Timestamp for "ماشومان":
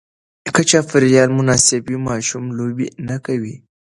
2.07-2.55